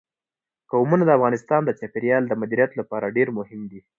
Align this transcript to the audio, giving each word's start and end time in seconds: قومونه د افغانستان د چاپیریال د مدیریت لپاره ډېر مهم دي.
قومونه 0.71 1.03
د 1.05 1.09
افغانستان 1.17 1.61
د 1.65 1.71
چاپیریال 1.79 2.23
د 2.27 2.33
مدیریت 2.41 2.71
لپاره 2.79 3.13
ډېر 3.15 3.27
مهم 3.37 3.61
دي. 3.71 3.79